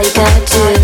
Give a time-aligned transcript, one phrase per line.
[0.00, 0.79] all you gotta do